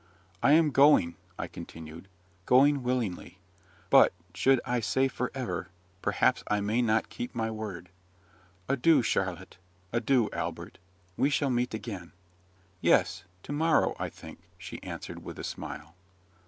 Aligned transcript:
I 0.41 0.53
am 0.53 0.71
going," 0.71 1.15
I 1.37 1.45
continued, 1.45 2.07
"going 2.47 2.81
willingly; 2.81 3.37
but, 3.91 4.13
should 4.33 4.59
I 4.65 4.79
say 4.79 5.07
for 5.07 5.29
ever, 5.35 5.67
perhaps 6.01 6.43
I 6.47 6.59
may 6.59 6.81
not 6.81 7.09
keep 7.09 7.35
my 7.35 7.51
word. 7.51 7.89
Adieu, 8.67 9.03
Charlotte; 9.03 9.57
adieu, 9.93 10.27
Albert. 10.33 10.79
We 11.17 11.29
shall 11.29 11.51
meet 11.51 11.75
again." 11.75 12.13
"Yes: 12.81 13.25
tomorrow, 13.43 13.95
I 13.99 14.09
think," 14.09 14.39
she 14.57 14.81
answered 14.81 15.23
with 15.23 15.37
a 15.37 15.43
smile. 15.43 15.93